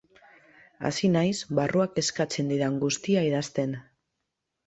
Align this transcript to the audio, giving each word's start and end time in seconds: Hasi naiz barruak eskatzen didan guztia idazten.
Hasi 0.87 1.09
naiz 1.15 1.35
barruak 1.59 2.01
eskatzen 2.03 2.49
didan 2.53 2.79
guztia 2.85 3.23
idazten. 3.27 3.77